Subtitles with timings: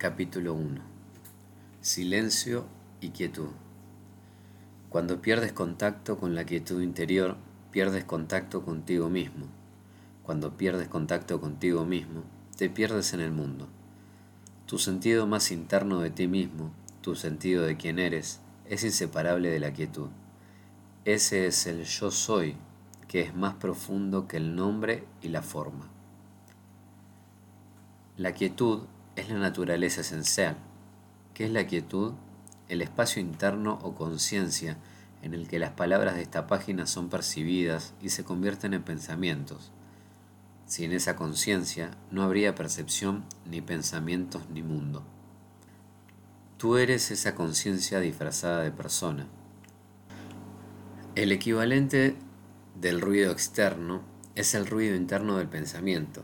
[0.00, 0.80] Capítulo 1
[1.82, 2.64] Silencio
[3.02, 3.50] y quietud.
[4.88, 7.36] Cuando pierdes contacto con la quietud interior,
[7.70, 9.44] pierdes contacto contigo mismo.
[10.22, 12.22] Cuando pierdes contacto contigo mismo,
[12.56, 13.68] te pierdes en el mundo.
[14.64, 16.72] Tu sentido más interno de ti mismo,
[17.02, 20.08] tu sentido de quién eres, es inseparable de la quietud.
[21.04, 22.56] Ese es el yo soy,
[23.06, 25.90] que es más profundo que el nombre y la forma.
[28.16, 28.84] La quietud
[29.20, 30.56] es la naturaleza esencial.
[31.34, 32.14] ¿Qué es la quietud?
[32.68, 34.78] El espacio interno o conciencia
[35.22, 39.72] en el que las palabras de esta página son percibidas y se convierten en pensamientos.
[40.66, 45.02] Sin esa conciencia no habría percepción, ni pensamientos, ni mundo.
[46.56, 49.26] Tú eres esa conciencia disfrazada de persona.
[51.14, 52.16] El equivalente
[52.80, 54.02] del ruido externo
[54.34, 56.22] es el ruido interno del pensamiento.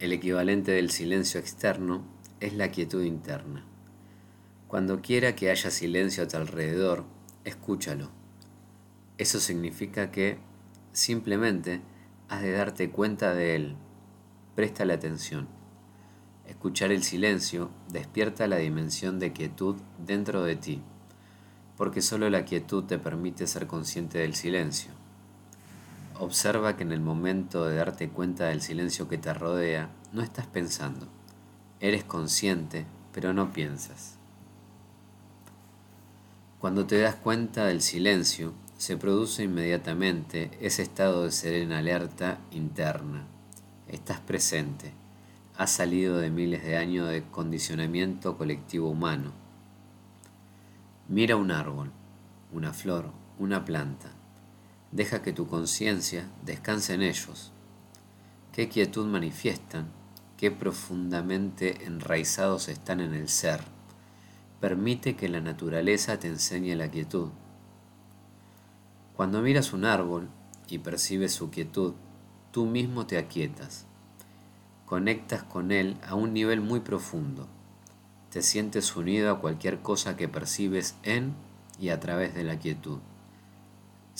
[0.00, 2.02] El equivalente del silencio externo
[2.40, 3.66] es la quietud interna.
[4.66, 7.04] Cuando quiera que haya silencio a tu alrededor,
[7.44, 8.08] escúchalo.
[9.18, 10.38] Eso significa que
[10.92, 11.82] simplemente
[12.30, 13.76] has de darte cuenta de él.
[14.54, 15.48] Presta la atención.
[16.46, 20.80] Escuchar el silencio despierta la dimensión de quietud dentro de ti,
[21.76, 24.92] porque solo la quietud te permite ser consciente del silencio.
[26.20, 30.46] Observa que en el momento de darte cuenta del silencio que te rodea, no estás
[30.46, 31.08] pensando.
[31.80, 34.16] Eres consciente, pero no piensas.
[36.58, 43.24] Cuando te das cuenta del silencio, se produce inmediatamente ese estado de serena alerta interna.
[43.88, 44.92] Estás presente.
[45.56, 49.32] Has salido de miles de años de condicionamiento colectivo humano.
[51.08, 51.90] Mira un árbol,
[52.52, 54.19] una flor, una planta
[54.92, 57.52] Deja que tu conciencia descanse en ellos.
[58.52, 59.86] Qué quietud manifiestan,
[60.36, 63.60] qué profundamente enraizados están en el ser.
[64.60, 67.28] Permite que la naturaleza te enseñe la quietud.
[69.14, 70.28] Cuando miras un árbol
[70.68, 71.94] y percibes su quietud,
[72.50, 73.86] tú mismo te aquietas.
[74.86, 77.46] Conectas con él a un nivel muy profundo.
[78.30, 81.34] Te sientes unido a cualquier cosa que percibes en
[81.78, 82.98] y a través de la quietud.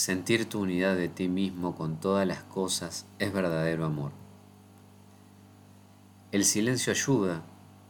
[0.00, 4.12] Sentir tu unidad de ti mismo con todas las cosas es verdadero amor.
[6.32, 7.42] El silencio ayuda,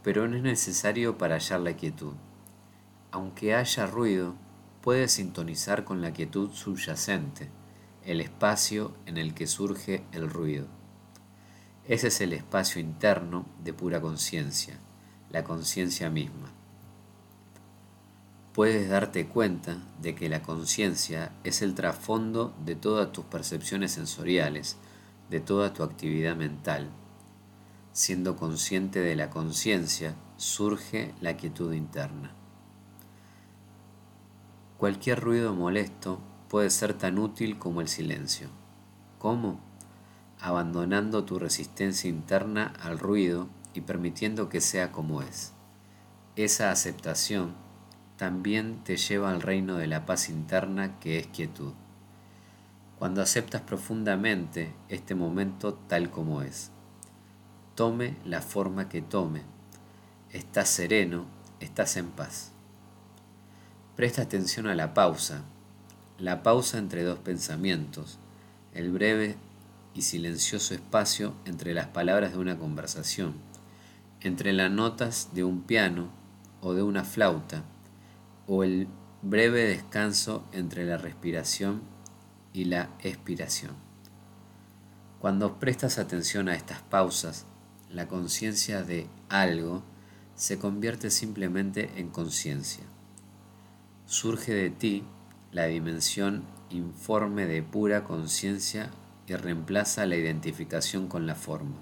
[0.02, 2.14] pero no es necesario para hallar la quietud.
[3.12, 4.34] Aunque haya ruido,
[4.80, 7.48] puedes sintonizar con la quietud subyacente,
[8.04, 10.66] el espacio en el que surge el ruido.
[11.84, 14.80] Ese es el espacio interno de pura conciencia,
[15.30, 16.50] la conciencia misma
[18.52, 24.76] puedes darte cuenta de que la conciencia es el trasfondo de todas tus percepciones sensoriales,
[25.30, 26.90] de toda tu actividad mental.
[27.92, 32.32] Siendo consciente de la conciencia, surge la quietud interna.
[34.78, 38.48] Cualquier ruido molesto puede ser tan útil como el silencio.
[39.18, 39.60] ¿Cómo?
[40.40, 45.52] Abandonando tu resistencia interna al ruido y permitiendo que sea como es.
[46.34, 47.54] Esa aceptación
[48.20, 51.72] también te lleva al reino de la paz interna que es quietud.
[52.98, 56.70] Cuando aceptas profundamente este momento tal como es,
[57.74, 59.40] tome la forma que tome,
[60.32, 61.24] estás sereno,
[61.60, 62.52] estás en paz.
[63.96, 65.40] Presta atención a la pausa,
[66.18, 68.18] la pausa entre dos pensamientos,
[68.74, 69.36] el breve
[69.94, 73.32] y silencioso espacio entre las palabras de una conversación,
[74.20, 76.10] entre las notas de un piano
[76.60, 77.64] o de una flauta,
[78.52, 78.88] o el
[79.22, 81.82] breve descanso entre la respiración
[82.52, 83.76] y la expiración.
[85.20, 87.46] Cuando prestas atención a estas pausas,
[87.88, 89.84] la conciencia de algo
[90.34, 92.82] se convierte simplemente en conciencia.
[94.06, 95.04] Surge de ti
[95.52, 98.90] la dimensión informe de pura conciencia
[99.28, 101.76] y reemplaza la identificación con la forma.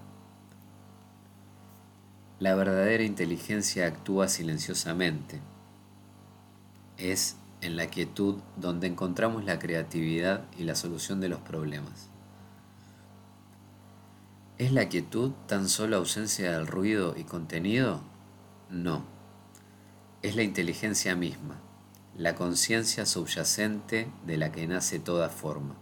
[2.38, 5.40] La verdadera inteligencia actúa silenciosamente
[6.98, 12.10] es en la quietud donde encontramos la creatividad y la solución de los problemas.
[14.58, 18.00] ¿Es la quietud tan solo ausencia del ruido y contenido?
[18.70, 19.04] No.
[20.22, 21.60] Es la inteligencia misma,
[22.16, 25.76] la conciencia subyacente de la que nace toda forma.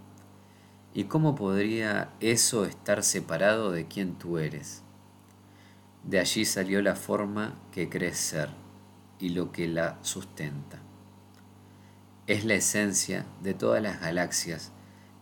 [0.93, 4.83] ¿Y cómo podría eso estar separado de quien tú eres?
[6.05, 8.51] De allí salió la forma que crees ser
[9.19, 10.81] y lo que la sustenta
[12.27, 14.73] es la esencia de todas las galaxias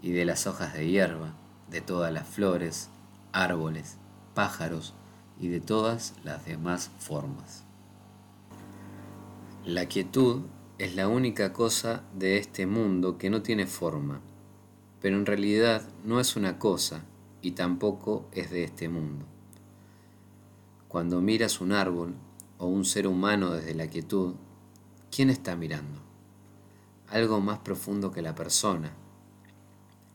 [0.00, 1.34] y de las hojas de hierba,
[1.70, 2.88] de todas las flores,
[3.32, 3.98] árboles,
[4.32, 4.94] pájaros
[5.38, 7.64] y de todas las demás formas.
[9.66, 10.42] La quietud
[10.78, 14.20] es la única cosa de este mundo que no tiene forma,
[15.00, 17.04] pero en realidad no es una cosa
[17.42, 19.26] y tampoco es de este mundo.
[20.88, 22.14] Cuando miras un árbol
[22.56, 24.34] o un ser humano desde la quietud,
[25.10, 26.13] ¿quién está mirando?
[27.14, 28.92] Algo más profundo que la persona.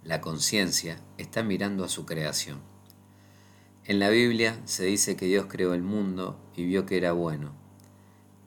[0.04, 2.60] La conciencia está mirando a su creación.
[3.86, 7.60] En la Biblia se dice que Dios creó el mundo y vio que era bueno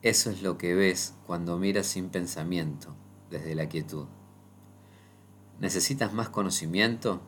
[0.03, 2.93] eso es lo que ves cuando miras sin pensamiento,
[3.31, 4.07] desde la quietud.
[5.61, 7.21] ¿Necesitas más conocimiento?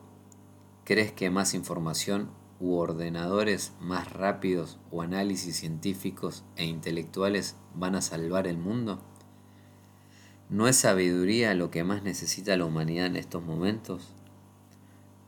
[0.84, 2.28] ¿Crees que más información
[2.60, 9.02] u ordenadores más rápidos o análisis científicos e intelectuales van a salvar el mundo?
[10.48, 14.14] ¿No es sabiduría lo que más necesita la humanidad en estos momentos?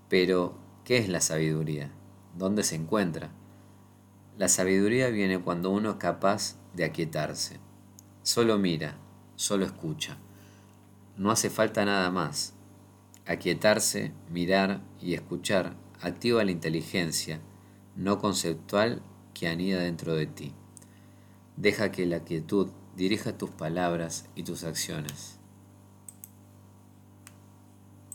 [0.08, 1.90] Pero, ¿qué es la sabiduría?
[2.36, 3.30] ¿Dónde se encuentra?
[4.36, 7.58] La sabiduría viene cuando uno es capaz de aquietarse.
[8.22, 8.96] Solo mira,
[9.34, 10.18] solo escucha.
[11.16, 12.54] No hace falta nada más.
[13.26, 17.40] Aquietarse, mirar y escuchar activa la inteligencia
[17.96, 19.02] no conceptual
[19.34, 20.54] que anida dentro de ti.
[21.56, 22.68] Deja que la quietud
[22.98, 25.37] dirija tus palabras y tus acciones.